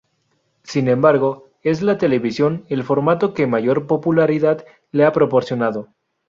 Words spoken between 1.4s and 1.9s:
es